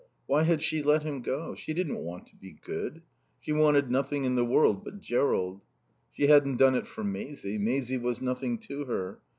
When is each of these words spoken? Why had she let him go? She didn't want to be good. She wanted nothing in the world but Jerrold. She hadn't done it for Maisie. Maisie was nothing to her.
Why 0.25 0.45
had 0.45 0.63
she 0.63 0.81
let 0.81 1.03
him 1.03 1.21
go? 1.21 1.53
She 1.53 1.75
didn't 1.75 2.03
want 2.03 2.25
to 2.25 2.35
be 2.35 2.53
good. 2.65 3.03
She 3.39 3.51
wanted 3.51 3.91
nothing 3.91 4.23
in 4.23 4.33
the 4.33 4.43
world 4.43 4.83
but 4.83 4.99
Jerrold. 4.99 5.61
She 6.11 6.25
hadn't 6.25 6.57
done 6.57 6.73
it 6.73 6.87
for 6.87 7.03
Maisie. 7.03 7.59
Maisie 7.59 7.99
was 7.99 8.19
nothing 8.19 8.57
to 8.61 8.85
her. 8.85 9.19